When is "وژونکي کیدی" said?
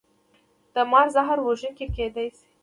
1.47-2.27